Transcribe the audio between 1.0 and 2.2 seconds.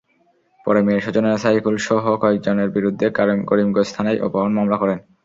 স্বজনেরা সাইকুলসহ